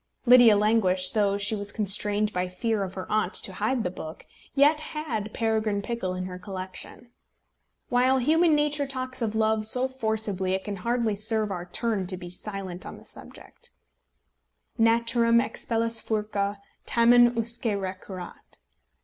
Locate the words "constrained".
1.71-2.33